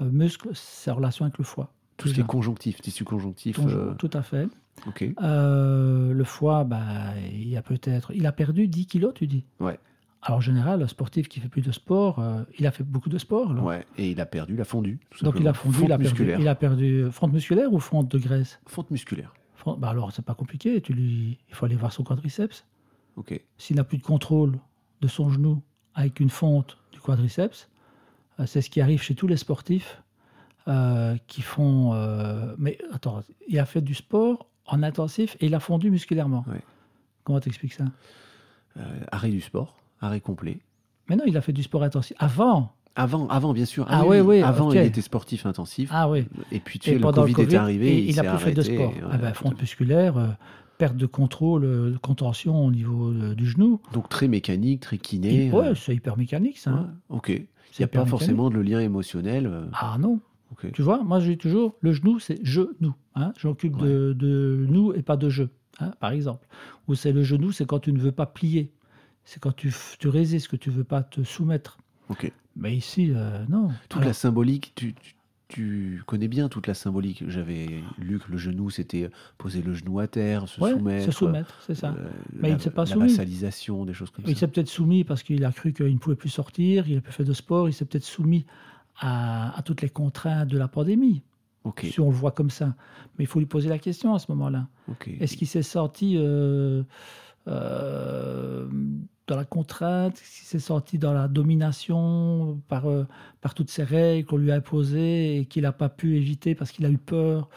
euh, 0.00 0.10
muscles, 0.10 0.50
c'est 0.54 0.90
en 0.90 0.96
relation 0.96 1.24
avec 1.24 1.38
le 1.38 1.44
foie. 1.44 1.72
Tout 1.96 2.08
ce 2.08 2.14
qui 2.14 2.20
est 2.20 2.26
conjonctif, 2.26 2.80
tissu 2.80 3.04
conjonctif. 3.04 3.58
Euh, 3.60 3.94
Tout 3.94 4.10
à 4.14 4.22
fait. 4.22 4.48
Euh, 5.22 6.12
le 6.14 6.24
foie, 6.24 6.64
bah, 6.64 7.12
il 7.30 7.54
a 7.56 7.62
peut-être. 7.62 8.12
Il 8.14 8.26
a 8.26 8.32
perdu 8.32 8.68
10 8.68 8.86
kilos, 8.86 9.12
tu 9.14 9.26
dis? 9.26 9.44
Ouais. 9.60 9.78
Alors, 10.22 10.38
en 10.38 10.40
général, 10.40 10.82
un 10.82 10.86
sportif 10.86 11.28
qui 11.28 11.40
fait 11.40 11.48
plus 11.48 11.62
de 11.62 11.72
sport, 11.72 12.18
euh, 12.18 12.42
il 12.58 12.66
a 12.66 12.70
fait 12.70 12.84
beaucoup 12.84 13.08
de 13.08 13.18
sport. 13.18 13.50
alors. 13.50 13.64
Ouais, 13.64 13.86
et 13.96 14.10
il 14.10 14.20
a 14.20 14.26
perdu, 14.26 14.54
il 14.54 14.60
a 14.60 14.64
fondu. 14.64 14.98
tout 15.10 15.24
Donc, 15.24 15.36
il 15.38 15.48
a 15.48 15.52
fondu, 15.54 15.78
il 15.84 15.92
a, 15.92 15.98
perdu, 15.98 16.04
musculaire. 16.04 16.40
il 16.40 16.48
a 16.48 16.54
perdu. 16.54 17.06
Fonte 17.10 17.32
musculaire 17.32 17.72
ou 17.72 17.78
fonte 17.80 18.10
de 18.10 18.18
graisse? 18.18 18.60
Fonte 18.66 18.90
musculaire. 18.90 19.32
Bah 19.78 19.90
Alors, 19.90 20.12
c'est 20.12 20.24
pas 20.24 20.34
compliqué. 20.34 20.80
Tu 20.80 20.92
lui... 20.92 21.38
Il 21.48 21.54
faut 21.54 21.66
aller 21.66 21.76
voir 21.76 21.92
son 21.92 22.04
quadriceps. 22.04 22.64
Ok. 23.16 23.40
S'il 23.58 23.76
n'a 23.76 23.84
plus 23.84 23.98
de 23.98 24.02
contrôle 24.02 24.58
de 25.00 25.08
son 25.08 25.30
genou 25.30 25.62
avec 25.94 26.20
une 26.20 26.30
fonte 26.30 26.78
du 26.92 27.00
quadriceps, 27.00 27.68
euh, 28.38 28.46
c'est 28.46 28.62
ce 28.62 28.70
qui 28.70 28.80
arrive 28.80 29.02
chez 29.02 29.14
tous 29.14 29.26
les 29.26 29.36
sportifs 29.36 30.02
euh, 30.68 31.16
qui 31.26 31.42
font. 31.42 31.92
euh, 31.94 32.54
Mais 32.58 32.78
attends, 32.92 33.22
il 33.48 33.58
a 33.58 33.66
fait 33.66 33.80
du 33.82 33.94
sport 33.94 34.46
en 34.66 34.82
intensif 34.82 35.36
et 35.40 35.46
il 35.46 35.54
a 35.54 35.60
fondu 35.60 35.90
musculairement. 35.90 36.44
Ouais. 36.48 36.62
Comment 37.24 37.40
t'expliques 37.40 37.74
ça? 37.74 37.84
Arrêt 39.10 39.30
du 39.30 39.40
sport, 39.40 39.76
arrêt 40.00 40.20
complet. 40.20 40.60
Mais 41.08 41.16
non, 41.16 41.24
il 41.26 41.36
a 41.36 41.40
fait 41.40 41.52
du 41.52 41.62
sport 41.64 41.82
intensif. 41.82 42.16
Avant 42.20 42.72
Avant, 42.96 43.28
avant 43.28 43.52
bien 43.52 43.64
sûr. 43.64 43.86
Ah 43.88 44.04
oui, 44.04 44.20
oui, 44.20 44.42
Avant, 44.42 44.72
il 44.72 44.78
était 44.78 45.00
sportif 45.00 45.46
intensif. 45.46 45.90
Ah 45.92 46.10
oui. 46.10 46.24
Et 46.50 46.58
puis, 46.60 46.78
tu 46.78 46.90
Et 46.90 46.92
sais, 46.92 46.98
le 46.98 47.02
pendant 47.02 47.22
COVID, 47.22 47.32
le 47.32 47.36
Covid, 47.36 47.54
est 47.54 47.58
arrivé. 47.58 47.88
et 47.88 47.98
il, 48.02 48.10
il 48.10 48.20
a 48.20 48.24
plus 48.24 48.38
fait 48.44 48.52
de 48.52 48.62
sport. 48.62 48.90
ouais, 48.90 49.02
Ah 49.10 49.16
ben, 49.16 49.32
fonte 49.32 49.58
musculaire, 49.60 50.16
euh, 50.16 50.26
perte 50.76 50.96
de 50.96 51.06
contrôle, 51.06 51.64
euh, 51.64 51.90
de 51.92 51.98
contention 51.98 52.64
au 52.66 52.70
niveau 52.70 53.10
euh, 53.12 53.34
du 53.34 53.46
genou. 53.46 53.80
Donc, 53.92 54.08
très 54.08 54.26
mécanique, 54.28 54.80
très 54.80 54.98
kiné. 54.98 55.50
Euh, 55.54 55.74
c'est 55.74 55.94
hyper 55.94 56.16
mécanique 56.18 56.58
ça. 56.58 56.70
hein. 56.72 56.90
ouais, 57.10 57.16
ok. 57.16 57.28
Il 57.28 57.34
n'y 57.78 57.84
a 57.84 57.86
pas 57.86 57.98
mécanique. 57.98 58.08
forcément 58.10 58.50
de 58.50 58.54
le 58.56 58.62
lien 58.62 58.80
émotionnel. 58.80 59.46
euh, 59.46 59.66
Ah 59.72 59.96
non, 60.00 60.18
ok. 60.50 60.72
Tu 60.72 60.82
vois, 60.82 61.02
moi 61.04 61.20
je 61.20 61.30
dis 61.30 61.38
toujours, 61.38 61.76
le 61.80 61.92
genou, 61.92 62.18
c'est 62.18 62.40
je-nous. 62.42 62.94
Hein 63.14 63.32
J'occupe 63.38 63.76
de, 63.76 64.12
de 64.18 64.66
nous 64.68 64.92
et 64.94 65.02
pas 65.02 65.16
de 65.16 65.28
je, 65.28 65.44
hein, 65.78 65.92
par 66.00 66.10
exemple. 66.10 66.46
Ou 66.88 66.96
c'est 66.96 67.12
le 67.12 67.22
genou, 67.22 67.52
c'est 67.52 67.66
quand 67.66 67.78
tu 67.78 67.92
ne 67.92 67.98
veux 68.00 68.12
pas 68.12 68.26
plier. 68.26 68.72
C'est 69.24 69.38
quand 69.40 69.54
tu, 69.54 69.72
tu 70.00 70.08
résistes, 70.08 70.48
que 70.48 70.56
tu 70.56 70.70
ne 70.70 70.74
veux 70.74 70.84
pas 70.84 71.02
te 71.04 71.22
soumettre. 71.22 71.78
Ok. 72.08 72.32
Mais 72.56 72.76
ici, 72.76 73.12
euh, 73.14 73.44
non. 73.48 73.68
Toute 73.88 73.98
Alors, 74.00 74.08
la 74.08 74.12
symbolique, 74.14 74.72
tu, 74.74 74.94
tu, 74.94 75.14
tu 75.48 76.02
connais 76.06 76.28
bien 76.28 76.48
toute 76.48 76.66
la 76.66 76.74
symbolique. 76.74 77.24
J'avais 77.28 77.82
lu 77.98 78.18
que 78.18 78.30
le 78.30 78.38
genou, 78.38 78.70
c'était 78.70 79.10
poser 79.38 79.62
le 79.62 79.72
genou 79.74 79.98
à 80.00 80.06
terre, 80.08 80.48
se 80.48 80.60
ouais, 80.60 80.72
soumettre. 80.72 81.04
se 81.06 81.10
soumettre, 81.12 81.54
c'est 81.66 81.74
ça. 81.74 81.94
euh, 81.98 82.08
Mais 82.34 82.42
la, 82.42 82.48
il 82.50 82.54
ne 82.54 82.58
s'est 82.60 82.70
pas 82.70 82.82
la 82.82 82.86
soumis. 82.92 83.08
vassalisation, 83.08 83.84
des 83.84 83.94
choses 83.94 84.10
comme 84.10 84.24
Il 84.28 84.34
ça. 84.34 84.40
s'est 84.40 84.48
peut-être 84.48 84.68
soumis 84.68 85.04
parce 85.04 85.22
qu'il 85.22 85.44
a 85.44 85.52
cru 85.52 85.72
qu'il 85.72 85.92
ne 85.92 85.98
pouvait 85.98 86.16
plus 86.16 86.28
sortir, 86.28 86.86
il 86.88 86.96
n'a 86.96 87.00
plus 87.00 87.12
fait 87.12 87.24
de 87.24 87.32
sport, 87.32 87.68
il 87.68 87.72
s'est 87.72 87.84
peut-être 87.84 88.04
soumis 88.04 88.44
à, 88.98 89.56
à 89.58 89.62
toutes 89.62 89.82
les 89.82 89.88
contraintes 89.88 90.48
de 90.48 90.58
la 90.58 90.68
pandémie, 90.68 91.22
si 91.82 92.00
on 92.00 92.10
le 92.10 92.16
voit 92.16 92.32
comme 92.32 92.50
ça. 92.50 92.74
Mais 93.18 93.24
il 93.24 93.26
faut 93.26 93.38
lui 93.38 93.46
poser 93.46 93.68
la 93.68 93.78
question 93.78 94.14
à 94.14 94.18
ce 94.18 94.26
moment-là. 94.32 94.66
Est-ce 95.20 95.36
qu'il 95.36 95.46
s'est 95.46 95.62
euh, 96.16 96.82
euh, 97.48 98.68
dans 99.30 99.36
la 99.36 99.44
contrainte 99.44 100.14
qu'il 100.14 100.44
s'est 100.46 100.58
senti 100.58 100.98
dans 100.98 101.12
la 101.12 101.28
domination 101.28 102.60
par, 102.68 102.90
euh, 102.90 103.06
par 103.40 103.54
toutes 103.54 103.70
ces 103.70 103.84
règles 103.84 104.26
qu'on 104.26 104.36
lui 104.38 104.50
a 104.50 104.56
imposées 104.56 105.38
et 105.38 105.44
qu'il 105.46 105.62
n'a 105.62 105.72
pas 105.72 105.88
pu 105.88 106.16
éviter 106.16 106.56
parce 106.56 106.72
qu'il 106.72 106.84
a 106.84 106.90
eu 106.90 106.98
peur 106.98 107.48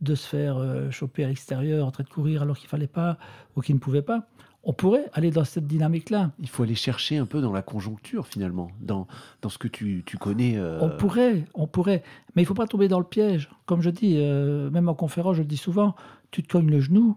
de 0.00 0.16
se 0.16 0.26
faire 0.26 0.56
euh, 0.58 0.90
choper 0.90 1.22
à 1.24 1.28
l'extérieur 1.28 1.86
en 1.86 1.92
train 1.92 2.02
de 2.02 2.08
courir 2.08 2.42
alors 2.42 2.58
qu'il 2.58 2.68
fallait 2.68 2.88
pas 2.88 3.16
ou 3.54 3.60
qu'il 3.60 3.76
ne 3.76 3.80
pouvait 3.80 4.02
pas 4.02 4.26
On 4.64 4.72
pourrait 4.72 5.08
aller 5.12 5.30
dans 5.30 5.44
cette 5.44 5.68
dynamique-là. 5.68 6.32
Il 6.40 6.48
faut 6.48 6.64
aller 6.64 6.74
chercher 6.74 7.16
un 7.18 7.26
peu 7.26 7.40
dans 7.40 7.52
la 7.52 7.62
conjoncture 7.62 8.26
finalement, 8.26 8.72
dans, 8.80 9.06
dans 9.40 9.50
ce 9.50 9.58
que 9.58 9.68
tu, 9.68 10.02
tu 10.04 10.18
connais. 10.18 10.56
euh, 10.56 10.80
On 10.80 10.90
pourrait, 10.90 11.44
on 11.54 11.68
pourrait, 11.68 12.02
mais 12.34 12.42
il 12.42 12.44
faut 12.44 12.54
pas 12.54 12.66
tomber 12.66 12.88
dans 12.88 12.98
le 12.98 13.06
piège. 13.06 13.48
Comme 13.66 13.82
je 13.82 13.90
dis, 13.90 14.16
même 14.16 14.88
en 14.88 14.94
conférence, 14.94 15.36
je 15.36 15.42
le 15.42 15.48
dis 15.48 15.56
souvent, 15.56 15.94
tu 16.32 16.42
te 16.42 16.48
cognes 16.48 16.70
le 16.70 16.80
genou, 16.80 17.16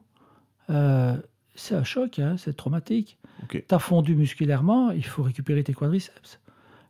c'est 1.56 1.76
un 1.76 1.84
choc, 1.84 2.20
hein, 2.20 2.36
c'est 2.38 2.56
traumatique. 2.56 3.18
Ok. 3.44 3.64
Tu 3.68 3.76
as 3.76 3.80
fondu 3.80 4.16
musculairement, 4.16 4.92
il 4.92 5.06
faut 5.06 5.24
récupérer 5.24 5.64
tes 5.64 5.74
quadriceps. 5.74 6.40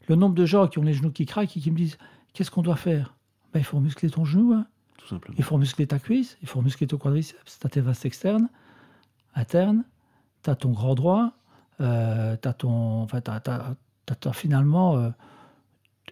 Le 0.07 0.15
nombre 0.15 0.35
de 0.35 0.45
gens 0.45 0.67
qui 0.67 0.79
ont 0.79 0.83
les 0.83 0.93
genoux 0.93 1.11
qui 1.11 1.25
craquent 1.25 1.55
et 1.57 1.59
qui 1.59 1.71
me 1.71 1.77
disent 1.77 1.97
Qu'est-ce 2.33 2.51
qu'on 2.51 2.61
doit 2.61 2.75
faire? 2.75 3.15
Ben, 3.53 3.59
Il 3.59 3.63
faut 3.65 3.79
muscler 3.79 4.09
ton 4.09 4.25
genou, 4.25 4.53
hein. 4.53 4.65
Tout 4.97 5.07
simplement. 5.07 5.35
il 5.37 5.43
faut 5.43 5.57
muscler 5.57 5.85
ta 5.87 5.99
cuisse, 5.99 6.37
il 6.41 6.47
faut 6.47 6.61
muscler 6.61 6.87
ton 6.87 6.97
quadriceps. 6.97 7.59
Tu 7.59 7.67
as 7.67 7.69
tes 7.69 7.81
vastes 7.81 8.05
externes, 8.05 8.49
internes, 9.35 9.83
tu 10.43 10.49
as 10.49 10.55
ton 10.55 10.71
grand 10.71 10.95
droit, 10.95 11.33
euh, 11.81 12.35
tu 12.41 12.47
as 12.47 12.53
ton. 12.53 13.01
Enfin, 13.03 13.21
t'as- 13.21 13.39
t'as 13.39 14.33
finalement. 14.33 14.97
euh, 14.97 15.09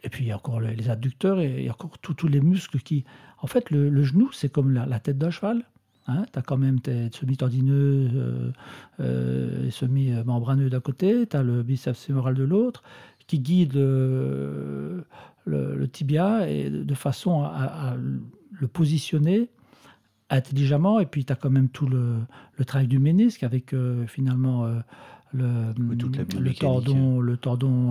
et 0.04 0.10
puis 0.10 0.24
il 0.24 0.28
y 0.28 0.32
a 0.32 0.36
encore 0.36 0.60
les 0.60 0.76
les 0.76 0.90
adducteurs 0.90 1.40
et 1.40 1.60
il 1.60 1.66
y 1.66 1.70
a 1.70 1.72
encore 1.72 1.98
tous 2.00 2.14
tous 2.14 2.28
les 2.28 2.42
muscles 2.42 2.80
qui. 2.80 3.06
En 3.40 3.48
fait, 3.48 3.70
le, 3.72 3.90
le 3.90 4.04
genou, 4.04 4.32
c'est 4.32 4.52
comme 4.52 4.72
la, 4.72 4.86
la 4.86 5.00
tête 5.00 5.18
d'un 5.18 5.32
cheval. 5.32 5.64
Hein, 6.08 6.26
tu 6.34 6.40
as 6.40 6.42
quand 6.42 6.58
même 6.58 6.80
tes 6.80 7.10
semi-tendineux 7.12 8.10
euh, 8.14 8.52
euh, 9.00 9.68
et 9.68 9.72
semi-membraneux 9.72 10.70
d'un 10.70 10.80
côté, 10.80 11.28
tu 11.28 11.38
as 11.38 11.44
le 11.44 11.62
biceps 11.64 12.04
fémoral 12.06 12.34
de 12.34 12.44
l'autre, 12.44 12.82
qui 13.28 13.40
guide 13.40 13.76
euh, 13.78 15.02
le, 15.46 15.76
le 15.76 15.88
tibia 15.88 16.50
et 16.50 16.70
de 16.70 16.94
façon 16.96 17.44
à, 17.44 17.50
à 17.92 17.96
le 17.96 18.68
positionner 18.68 19.50
intelligemment. 20.30 21.00
Et 21.00 21.06
puis 21.06 21.26
tu 21.26 21.32
as 21.34 21.36
quand 21.36 21.50
même 21.50 21.70
tout 21.70 21.88
le, 21.88 22.16
le 22.58 22.66
travail 22.66 22.88
du 22.88 23.00
ménisque 23.00 23.44
avec 23.44 23.74
euh, 23.74 24.06
finalement 24.08 24.66
le, 25.34 25.48
Oui, 25.90 25.96
la 26.18 26.24
le 27.20 27.36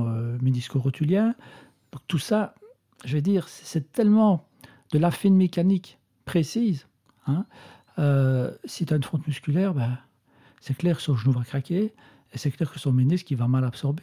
euh, 0.09 0.37
ménisco-rotulien. 0.43 1.35
Donc 1.93 2.03
tout 2.09 2.19
ça, 2.19 2.55
je 3.05 3.15
vais 3.15 3.23
dire, 3.23 3.49
c'est- 3.49 3.65
c'est 3.67 3.93
tellement 3.93 4.47
de 4.93 4.99
la 4.99 5.11
fine 5.11 5.37
mécanique 5.37 5.99
précise. 6.25 6.87
hein. 7.27 7.45
Euh, 8.01 8.51
si 8.65 8.87
tu 8.87 8.93
as 8.93 8.97
une 8.97 9.03
fonte 9.05 9.27
musculaire, 9.27 9.75
ben, 9.75 9.99
c'est 10.61 10.77
clair 10.77 10.97
que 10.97 11.03
son 11.03 11.15
genou 11.17 11.33
va 11.33 11.43
craquer 11.45 11.93
et 12.33 12.39
c'est 12.39 12.51
clair 12.51 12.71
que 12.73 12.79
son 12.79 12.93
ménisque 12.93 13.31
il 13.31 13.37
va 13.37 13.47
mal 13.49 13.65
absorber. 13.65 14.03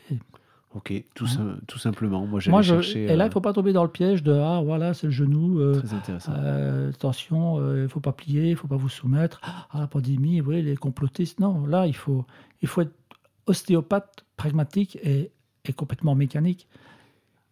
Ok, 0.76 0.94
tout, 1.16 1.26
Hein. 1.26 1.28
sim- 1.28 1.60
tout 1.66 1.80
simplement. 1.80 2.26
Moi, 2.28 2.40
Moi, 2.50 2.62
je, 2.62 2.76
chercher. 2.76 3.06
et 3.06 3.08
là, 3.08 3.14
il 3.16 3.22
euh, 3.22 3.26
ne 3.26 3.32
faut 3.32 3.42
pas 3.42 3.54
tomber 3.54 3.74
dans 3.74 3.84
le 3.84 3.90
piège 3.90 4.22
de 4.22 4.34
Ah, 4.34 4.62
voilà, 4.64 4.94
c'est 4.94 5.08
le 5.08 5.12
genou. 5.14 5.60
euh, 5.60 5.80
Très 5.82 5.94
intéressant. 5.96 6.34
euh, 6.36 6.90
attention, 6.92 7.58
euh, 7.60 7.78
il 7.78 7.84
ne 7.84 7.88
faut 7.88 8.02
pas 8.02 8.12
plier, 8.12 8.48
il 8.48 8.52
ne 8.52 8.56
faut 8.56 8.68
pas 8.68 8.76
vous 8.76 8.90
soumettre. 8.90 9.40
Ah, 9.44 9.80
la 9.80 9.88
pandémie, 9.88 10.42
oui, 10.42 10.62
les 10.62 10.76
complotistes. 10.76 11.40
Non, 11.40 11.66
là, 11.66 11.88
il 11.88 11.96
faut, 11.96 12.26
il 12.62 12.68
faut 12.68 12.82
être 12.82 12.94
ostéopathe, 13.48 14.26
pragmatique 14.36 14.98
et, 15.02 15.32
et 15.66 15.74
complètement 15.74 16.16
mécanique. 16.16 16.68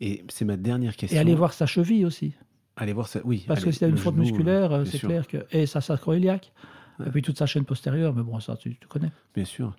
Et 0.01 0.23
c'est 0.27 0.45
ma 0.45 0.57
dernière 0.57 0.95
question. 0.97 1.17
Et 1.17 1.19
aller 1.21 1.35
voir 1.35 1.53
sa 1.53 1.65
cheville 1.65 2.05
aussi. 2.05 2.33
Allez 2.77 2.93
voir 2.93 3.07
ça. 3.07 3.19
Oui. 3.23 3.45
Parce 3.47 3.61
allez, 3.61 3.67
que 3.67 3.71
s'il 3.71 3.81
y 3.83 3.85
a 3.85 3.87
une 3.87 3.97
faute 3.97 4.15
musculaire, 4.15 4.71
euh, 4.71 4.81
euh, 4.81 4.85
c'est 4.85 4.99
clair 4.99 5.27
que. 5.27 5.45
Et 5.51 5.65
sa 5.65 5.81
sacroiliaque. 5.81 6.51
Ouais. 6.99 7.07
Et 7.07 7.11
puis 7.11 7.21
toute 7.21 7.37
sa 7.37 7.45
chaîne 7.45 7.65
postérieure, 7.65 8.13
mais 8.13 8.23
bon, 8.23 8.39
ça, 8.39 8.55
tu, 8.55 8.75
tu 8.75 8.87
connais. 8.87 9.11
Bien 9.33 9.45
sûr. 9.45 9.75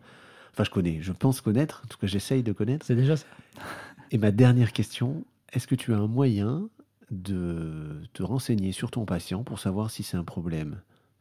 Enfin, 0.52 0.64
je 0.64 0.70
connais. 0.70 0.98
Je 1.02 1.12
pense 1.12 1.40
connaître. 1.40 1.82
En 1.84 1.88
tout 1.88 1.98
cas, 1.98 2.06
j'essaye 2.06 2.42
de 2.42 2.52
connaître. 2.52 2.86
C'est 2.86 2.96
déjà 2.96 3.16
ça. 3.16 3.26
Et 4.10 4.18
ma 4.18 4.30
dernière 4.30 4.72
question 4.72 5.24
est-ce 5.52 5.66
que 5.66 5.74
tu 5.74 5.94
as 5.94 5.96
un 5.96 6.06
moyen 6.06 6.68
de 7.10 8.02
te 8.12 8.22
renseigner 8.22 8.72
sur 8.72 8.90
ton 8.90 9.04
patient 9.04 9.44
pour 9.44 9.58
savoir 9.58 9.90
si 9.90 10.02
c'est 10.02 10.16
un 10.16 10.24
problème 10.24 10.80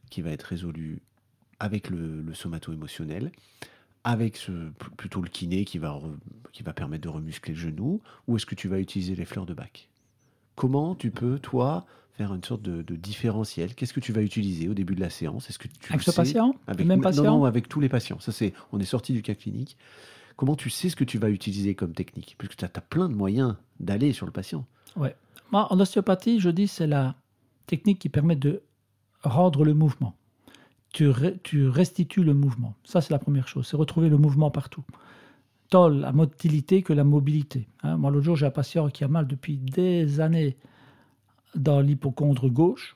qui 0.09 0.21
va 0.21 0.31
être 0.31 0.43
résolu 0.43 1.01
avec 1.59 1.89
le, 1.89 2.21
le 2.21 2.33
somato-émotionnel 2.33 3.31
avec 4.05 4.37
ce, 4.37 4.51
plutôt 4.97 5.21
le 5.21 5.29
kiné 5.29 5.65
qui 5.65 5.79
va, 5.79 5.99
qui 6.53 6.61
va 6.61 6.73
permettre 6.73 7.03
de 7.03 7.09
remuscler 7.09 7.55
le 7.55 7.59
genou, 7.59 8.01
ou 8.27 8.37
est-ce 8.37 8.45
que 8.45 8.53
tu 8.53 8.67
vas 8.67 8.79
utiliser 8.79 9.15
les 9.15 9.25
fleurs 9.25 9.47
de 9.47 9.53
bac? 9.55 9.89
Comment 10.55 10.95
tu 10.95 11.11
peux, 11.11 11.39
toi, 11.39 11.85
faire 12.17 12.33
une 12.33 12.43
sorte 12.43 12.61
de, 12.61 12.95
différentiel? 12.95 13.75
Qu'est-ce 13.75 13.93
que 13.93 13.99
tu 13.99 14.13
vas 14.13 14.21
utiliser 14.21 14.69
au 14.69 14.73
début 14.73 14.95
de 14.95 15.01
la 15.01 15.09
séance? 15.09 15.49
Est-ce 15.49 15.59
que 15.59 15.67
tu 15.67 15.91
avec 15.91 16.01
ce 16.01 16.11
patient? 16.11 16.55
Avec, 16.67 16.85
même 16.85 17.01
patient 17.01 17.23
Non, 17.23 17.39
non, 17.39 17.45
avec 17.45 17.67
tous 17.67 17.79
les 17.79 17.89
patients. 17.89 18.19
Ça, 18.19 18.31
c'est, 18.31 18.53
on 18.71 18.79
est 18.79 18.85
sorti 18.85 19.13
du 19.13 19.21
cas 19.21 19.35
clinique. 19.35 19.77
Comment 20.35 20.55
tu 20.55 20.69
sais 20.69 20.89
ce 20.89 20.95
que 20.95 21.03
tu 21.03 21.17
vas 21.17 21.29
utiliser 21.29 21.75
comme 21.75 21.93
technique? 21.93 22.35
Puisque 22.37 22.57
tu 22.57 22.65
as, 22.65 22.69
plein 22.69 23.09
de 23.09 23.13
moyens 23.13 23.55
d'aller 23.79 24.13
sur 24.13 24.25
le 24.25 24.31
patient. 24.31 24.65
Ouais. 24.95 25.15
Moi, 25.51 25.71
en 25.71 25.79
ostéopathie, 25.79 26.39
je 26.39 26.49
dis 26.49 26.67
c'est 26.67 26.87
la 26.87 27.15
technique 27.67 27.99
qui 27.99 28.09
permet 28.09 28.35
de 28.35 28.61
rendre 29.23 29.65
le 29.65 29.73
mouvement. 29.73 30.15
Tu, 30.93 31.09
tu 31.43 31.67
restitues 31.67 32.23
le 32.23 32.33
mouvement. 32.33 32.73
Ça, 32.85 33.01
c'est 33.01 33.11
la 33.11 33.19
première 33.19 33.47
chose. 33.47 33.67
C'est 33.67 33.75
retrouver 33.75 34.07
le 34.07 34.17
mouvement 34.17 34.49
partout. 34.49 34.83
Tant 35.69 35.89
la 35.89 36.11
motilité 36.11 36.83
que 36.83 36.93
la 36.93 37.03
mobilité. 37.03 37.67
Hein. 37.83 37.97
Moi, 37.97 38.11
l'autre 38.11 38.25
jour, 38.25 38.35
j'ai 38.35 38.45
un 38.45 38.51
patient 38.51 38.89
qui 38.89 39.03
a 39.03 39.07
mal 39.07 39.27
depuis 39.27 39.57
des 39.57 40.19
années 40.19 40.57
dans 41.55 41.81
l'hypochondre 41.81 42.49
gauche, 42.49 42.95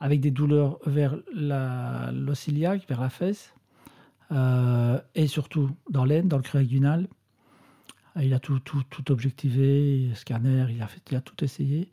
avec 0.00 0.20
des 0.20 0.30
douleurs 0.30 0.78
vers 0.86 1.16
l'os 1.32 2.48
vers 2.48 3.00
la 3.00 3.10
fesse. 3.10 3.54
Euh, 4.32 5.00
et 5.14 5.26
surtout 5.26 5.70
dans 5.88 6.04
l'aine, 6.04 6.28
dans 6.28 6.38
le 6.38 6.42
creux 6.42 6.62
Il 6.62 8.34
a 8.34 8.40
tout, 8.40 8.58
tout, 8.60 8.82
tout 8.90 9.12
objectivé, 9.12 10.10
scanner, 10.14 10.66
il 10.70 10.82
a, 10.82 10.86
fait, 10.86 11.02
il 11.10 11.16
a 11.16 11.20
tout 11.20 11.44
essayé. 11.44 11.92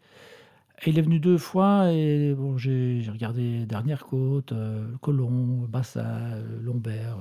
Et 0.86 0.90
il 0.90 0.98
est 0.98 1.02
venu 1.02 1.20
deux 1.20 1.38
fois 1.38 1.92
et 1.92 2.34
bon, 2.34 2.58
j'ai 2.58 3.06
regardé 3.10 3.66
dernière 3.66 4.06
côte, 4.06 4.52
euh, 4.52 4.88
colon, 5.02 5.66
bassin, 5.70 6.04
euh, 6.06 6.62
lombaire, 6.62 7.18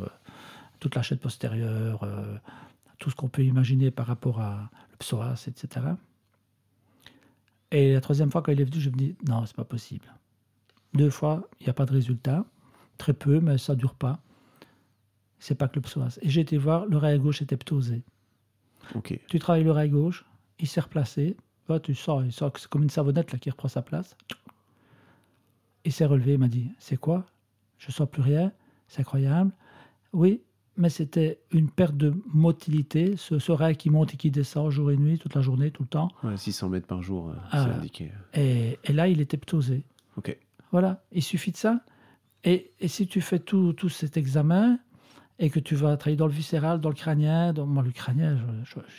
toute 0.82 0.96
la 0.96 1.02
chaîne 1.02 1.18
postérieure, 1.18 2.06
tout 2.98 3.10
ce 3.10 3.14
qu'on 3.14 3.28
peut 3.28 3.44
imaginer 3.44 3.90
par 3.90 4.06
rapport 4.06 4.40
à 4.40 4.70
le 4.90 4.96
psoas, 4.96 5.46
etc. 5.46 5.86
Et 7.70 7.94
la 7.94 8.00
troisième 8.00 8.30
fois, 8.30 8.42
quand 8.42 8.52
il 8.52 8.60
est 8.60 8.64
venu, 8.64 8.80
je 8.80 8.90
me 8.90 8.96
dis 8.96 9.16
non, 9.26 9.46
c'est 9.46 9.56
pas 9.56 9.64
possible. 9.64 10.06
Deux 10.94 11.10
fois, 11.10 11.48
il 11.60 11.64
n'y 11.64 11.70
a 11.70 11.72
pas 11.72 11.86
de 11.86 11.92
résultat, 11.92 12.44
très 12.98 13.12
peu, 13.14 13.40
mais 13.40 13.58
ça 13.58 13.74
dure 13.74 13.94
pas 13.94 14.20
c'est 15.42 15.56
pas 15.56 15.66
que 15.66 15.74
le 15.74 15.80
psoas. 15.80 16.18
Et 16.22 16.30
j'ai 16.30 16.40
été 16.40 16.56
voir, 16.56 16.86
l'oreille 16.86 17.18
gauche 17.18 17.42
était 17.42 17.56
ptosée. 17.56 18.04
Ok. 18.94 19.18
Tu 19.26 19.40
travailles 19.40 19.64
l'oreille 19.64 19.90
gauche, 19.90 20.24
il 20.60 20.68
s'est 20.68 20.80
replacé. 20.80 21.36
tu 21.82 21.96
sors, 21.96 22.24
il 22.24 22.32
sort, 22.32 22.52
c'est 22.56 22.68
comme 22.68 22.84
une 22.84 22.90
savonnette 22.90 23.32
là, 23.32 23.40
qui 23.40 23.50
reprend 23.50 23.66
sa 23.66 23.82
place. 23.82 24.16
Il 25.84 25.92
s'est 25.92 26.04
relevé, 26.04 26.34
il 26.34 26.38
m'a 26.38 26.46
dit 26.46 26.70
C'est 26.78 26.96
quoi? 26.96 27.26
Je 27.78 27.90
sens 27.90 28.08
plus 28.08 28.22
rien, 28.22 28.52
c'est 28.86 29.00
incroyable. 29.00 29.50
Oui, 30.12 30.42
mais 30.76 30.88
c'était 30.88 31.40
une 31.50 31.70
perte 31.70 31.96
de 31.96 32.14
motilité, 32.32 33.16
ce, 33.16 33.50
oreille 33.50 33.76
qui 33.76 33.90
monte 33.90 34.14
et 34.14 34.16
qui 34.16 34.30
descend 34.30 34.70
jour 34.70 34.90
et 34.90 34.96
nuit, 34.96 35.18
toute 35.18 35.34
la 35.34 35.42
journée, 35.42 35.70
tout 35.70 35.82
le 35.82 35.88
temps. 35.88 36.08
Ouais, 36.22 36.36
600 36.36 36.68
mètres 36.70 36.86
par 36.86 37.02
jour, 37.02 37.28
euh, 37.28 37.34
c'est 37.50 37.56
ah. 37.58 37.76
indiqué. 37.76 38.10
Et, 38.34 38.78
et, 38.84 38.92
là, 38.92 39.08
il 39.08 39.20
était 39.20 39.36
ptosé. 39.36 39.84
Ok. 40.16 40.36
Voilà, 40.70 41.04
il 41.12 41.22
suffit 41.22 41.52
de 41.52 41.56
ça. 41.56 41.80
Et, 42.44 42.72
et 42.80 42.88
si 42.88 43.06
tu 43.06 43.20
fais 43.20 43.38
tout, 43.38 43.72
tout 43.74 43.90
cet 43.90 44.16
examen, 44.16 44.78
et 45.38 45.50
que 45.50 45.58
tu 45.58 45.74
vas 45.74 45.96
travailler 45.96 46.16
dans 46.16 46.26
le 46.26 46.32
viscéral, 46.32 46.80
dans 46.80 46.88
le 46.88 46.94
crânien. 46.94 47.52
Dans, 47.52 47.66
moi, 47.66 47.82
le 47.82 47.90
crânien, 47.90 48.38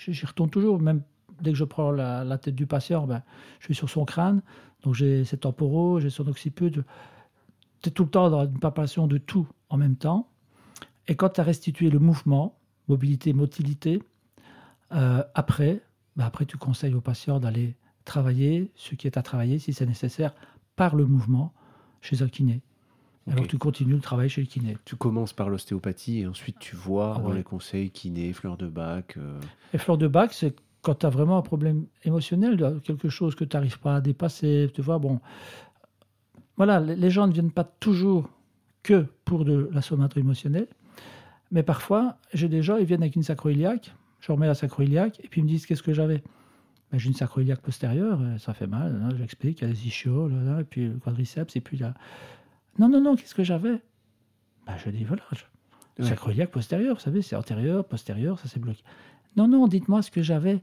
j'y 0.08 0.26
retourne 0.26 0.50
toujours. 0.50 0.80
Même 0.82 1.02
dès 1.42 1.52
que 1.52 1.58
je 1.58 1.64
prends 1.64 1.92
la, 1.92 2.38
tête 2.38 2.56
du 2.56 2.68
patient, 2.68 3.08
ben, 3.08 3.24
je 3.60 3.66
suis 3.66 3.76
sur 3.76 3.90
son 3.90 4.04
crâne. 4.06 4.42
Donc 4.84 4.94
j'ai 4.94 5.24
ses 5.24 5.38
temporaux, 5.38 6.02
j'ai 6.02 6.10
son 6.10 6.28
occiput. 6.28 6.72
Tu 6.72 7.90
es 7.90 7.92
tout 7.92 8.04
le 8.04 8.10
temps 8.10 8.30
dans 8.30 8.44
une 8.44 8.60
palpation 8.60 9.08
de 9.08 9.18
tout 9.18 9.48
en 9.70 9.78
même 9.78 9.96
temps. 9.96 10.30
Et 11.08 11.16
quand 11.16 11.30
tu 11.30 11.42
as 11.42 11.44
restitué 11.44 11.90
le 11.90 12.00
mouvement, 12.00 12.58
mobilité, 12.88 13.34
motilité, 13.34 14.02
euh, 14.92 15.24
après, 15.34 15.82
ben 16.16 16.26
après, 16.26 16.46
tu 16.46 16.58
conseilles 16.58 16.94
au 16.94 17.02
patient 17.02 17.40
d'aller 17.40 17.76
travailler 18.06 18.72
ce 18.76 18.96
qui 18.96 19.08
est 19.08 19.18
à 19.18 19.22
travailler, 19.22 19.60
si 19.60 19.74
c'est 19.74 19.86
nécessaire, 19.86 20.34
par 20.76 20.96
le 20.96 21.06
mouvement 21.06 21.54
chez 22.02 22.22
un 22.22 22.28
kiné. 22.28 22.62
Alors 23.32 23.48
tu 23.48 23.58
continues 23.58 23.94
le 23.94 24.02
travail 24.02 24.28
chez 24.28 24.42
le 24.42 24.48
kiné. 24.48 24.78
Tu 24.84 24.98
commences 24.98 25.32
par 25.32 25.50
l'ostéopathie 25.50 26.20
et 26.20 26.28
ensuite 26.28 26.60
tu 26.60 26.76
vois 26.76 27.16
ah 27.18 27.22
dans 27.22 27.32
les 27.32 27.44
conseils 27.44 27.90
kiné, 27.90 28.34
fleurs 28.34 28.58
de 28.58 28.68
bac. 28.68 29.16
Euh. 29.16 29.40
Et 29.74 29.78
fleurs 29.78 29.98
de 29.98 30.10
bac, 30.10 30.34
c'est 30.34 30.54
quand 30.82 30.96
tu 30.96 31.06
as 31.06 31.10
vraiment 31.10 31.38
un 31.38 31.42
problème 31.42 31.86
émotionnel, 32.04 32.82
quelque 32.84 33.08
chose 33.08 33.36
que 33.36 33.46
tu 33.46 33.56
n'arrives 33.56 33.80
pas 33.80 33.96
à 33.96 34.02
dépasser. 34.02 34.70
Tu 34.74 34.82
vois, 34.82 35.00
bon. 35.00 35.22
Voilà, 36.58 36.82
les 36.82 37.10
gens 37.10 37.26
ne 37.26 37.32
viennent 37.32 37.52
pas 37.52 37.64
toujours 37.64 38.30
que 38.84 39.06
pour 39.24 39.46
de 39.46 39.70
la 39.72 39.82
somato 39.82 40.20
émotionnelle. 40.20 40.68
Mais 41.54 41.62
parfois, 41.62 42.18
j'ai 42.34 42.50
des 42.50 42.64
gens, 42.64 42.78
ils 42.78 42.86
viennent 42.86 43.04
avec 43.04 43.16
une 43.16 43.22
sacroiliaque, 43.24 43.94
je 44.20 44.32
remets 44.32 44.48
la 44.48 44.56
sacroiliaque, 44.56 45.20
et 45.24 45.28
puis 45.28 45.42
ils 45.42 45.44
me 45.44 45.50
disent 45.50 45.68
qu'est-ce 45.68 45.84
que 45.84 45.94
j'avais? 45.94 46.24
Ben, 46.92 46.98
j'ai 46.98 47.10
une 47.10 47.16
sacroiliaque 47.16 47.62
postérieure, 47.62 48.20
euh, 48.22 48.40
ça 48.40 48.56
fait 48.56 48.66
mal, 48.66 49.00
hein, 49.04 49.10
j'explique, 49.16 49.62
il 49.62 49.68
y 49.68 49.70
a 49.70 49.74
des 49.74 49.88
ischios, 49.88 50.30
et 50.60 50.64
puis 50.64 50.90
le 50.90 50.98
quadriceps, 50.98 51.56
et 51.56 51.62
puis 51.62 51.78
là. 51.78 51.94
Non, 52.80 52.90
non, 52.90 53.00
non, 53.00 53.16
qu'est-ce 53.16 53.36
que 53.36 53.44
j'avais? 53.44 53.80
Bah, 54.66 54.74
Je 54.84 54.90
dis, 54.90 55.04
voilà, 55.04 55.22
je... 56.00 56.04
sacroiliaque 56.04 56.50
postérieur, 56.50 56.96
vous 56.96 57.02
savez, 57.02 57.22
c'est 57.22 57.36
antérieur, 57.36 57.86
postérieur, 57.86 58.40
ça 58.40 58.48
c'est 58.48 58.60
bloqué. 58.60 58.82
Non, 59.36 59.48
non, 59.48 59.68
dites-moi 59.68 60.02
ce 60.02 60.10
que 60.10 60.24
j'avais. 60.24 60.60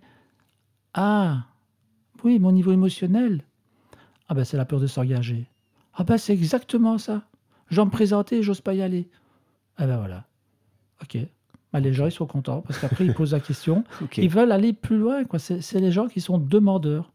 Ah, 0.92 1.46
oui, 2.24 2.40
mon 2.40 2.50
niveau 2.50 2.72
émotionnel. 2.72 3.44
Ah 4.28 4.34
ben 4.34 4.44
c'est 4.44 4.56
la 4.56 4.64
peur 4.64 4.80
de 4.80 4.88
s'engager. 4.88 5.46
Ah 5.94 6.02
ben 6.02 6.18
c'est 6.18 6.32
exactement 6.32 6.98
ça. 6.98 7.22
J'en 7.68 7.86
me 7.86 7.90
présentais, 7.90 8.42
j'ose 8.42 8.60
pas 8.60 8.74
y 8.74 8.82
aller. 8.82 9.08
Ah 9.76 9.86
ben 9.86 9.98
voilà. 9.98 10.26
Ok. 11.02 11.18
Bah, 11.72 11.80
les 11.80 11.92
gens, 11.92 12.06
ils 12.06 12.12
sont 12.12 12.26
contents 12.26 12.62
parce 12.62 12.78
qu'après, 12.78 13.04
ils 13.04 13.14
posent 13.14 13.32
la 13.32 13.40
question. 13.40 13.84
Ils 14.16 14.28
veulent 14.28 14.52
aller 14.52 14.72
plus 14.72 14.98
loin. 14.98 15.24
Quoi. 15.24 15.38
C'est, 15.38 15.80
les 15.80 15.92
gens 15.92 16.08
qui 16.08 16.20
sont 16.20 16.38
demandeurs. 16.38 17.12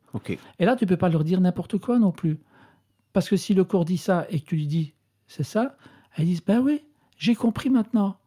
Et 0.59 0.65
là, 0.65 0.77
tu 0.77 0.85
peux 0.85 0.95
pas 0.95 1.09
leur 1.09 1.25
dire 1.25 1.41
n'importe 1.41 1.77
quoi 1.77 1.99
non 1.99 2.11
plus. 2.11 2.39
Parce 3.11 3.27
que 3.27 3.35
si 3.35 3.53
le 3.53 3.65
corps 3.65 3.83
dit 3.83 3.97
ça 3.97 4.25
et 4.29 4.39
que 4.39 4.45
tu 4.45 4.55
lui 4.55 4.67
dis 4.67 4.93
c'est 5.27 5.43
ça, 5.43 5.75
elles 6.15 6.25
disent 6.25 6.43
ben 6.43 6.59
oui, 6.59 6.81
j'ai 7.17 7.35
compris 7.35 7.69
maintenant. 7.69 8.17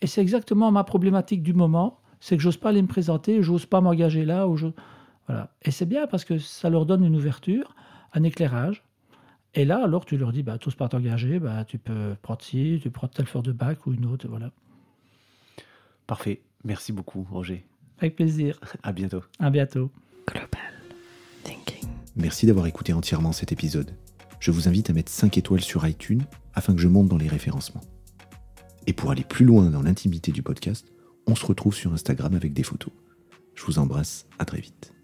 Et 0.00 0.06
c'est 0.06 0.20
exactement 0.20 0.72
ma 0.72 0.82
problématique 0.82 1.42
du 1.42 1.52
moment, 1.52 2.00
c'est 2.20 2.36
que 2.36 2.42
j'ose 2.42 2.56
pas 2.56 2.70
aller 2.70 2.82
me 2.82 2.88
présenter, 2.88 3.42
j'ose 3.42 3.66
pas 3.66 3.80
m'engager 3.80 4.24
là. 4.24 4.48
Ou 4.48 4.56
je... 4.56 4.68
voilà. 5.26 5.50
Et 5.62 5.70
c'est 5.70 5.86
bien 5.86 6.06
parce 6.06 6.24
que 6.24 6.38
ça 6.38 6.70
leur 6.70 6.86
donne 6.86 7.04
une 7.04 7.14
ouverture, 7.14 7.74
un 8.12 8.22
éclairage. 8.24 8.82
Et 9.54 9.64
là, 9.64 9.82
alors 9.82 10.04
tu 10.04 10.16
leur 10.16 10.32
dis, 10.32 10.42
bah, 10.42 10.58
tous 10.58 10.74
pas 10.74 10.88
t'engager, 10.88 11.40
bah, 11.40 11.64
tu 11.64 11.78
peux 11.78 12.14
prendre 12.22 12.42
ci, 12.42 12.78
tu 12.82 12.90
prends 12.90 13.08
telle 13.08 13.26
fleur 13.26 13.42
de 13.42 13.52
bac 13.52 13.86
ou 13.86 13.92
une 13.92 14.06
autre, 14.06 14.26
voilà. 14.28 14.50
Parfait. 16.10 16.42
Merci 16.64 16.92
beaucoup, 16.92 17.26
Roger. 17.30 17.64
Avec 18.00 18.16
plaisir. 18.16 18.58
À 18.82 18.92
bientôt. 18.92 19.22
À 19.38 19.48
bientôt. 19.48 19.90
Global 20.26 20.72
Thinking. 21.44 21.88
Merci 22.16 22.46
d'avoir 22.46 22.66
écouté 22.66 22.92
entièrement 22.92 23.32
cet 23.32 23.52
épisode 23.52 23.94
je 24.40 24.50
vous 24.50 24.68
invite 24.68 24.90
à 24.90 24.92
mettre 24.94 25.12
5 25.12 25.36
étoiles 25.38 25.60
sur 25.60 25.86
iTunes 25.86 26.24
afin 26.54 26.74
que 26.74 26.80
je 26.80 26.88
monte 26.88 27.08
dans 27.08 27.18
les 27.18 27.28
référencements. 27.28 27.82
Et 28.86 28.92
pour 28.92 29.10
aller 29.10 29.22
plus 29.22 29.44
loin 29.44 29.70
dans 29.70 29.82
l'intimité 29.82 30.32
du 30.32 30.42
podcast, 30.42 30.86
on 31.26 31.34
se 31.34 31.46
retrouve 31.46 31.74
sur 31.74 31.92
Instagram 31.92 32.34
avec 32.34 32.54
des 32.54 32.62
photos. 32.62 32.92
Je 33.54 33.64
vous 33.64 33.78
embrasse, 33.78 34.26
à 34.38 34.46
très 34.46 34.60
vite. 34.60 34.94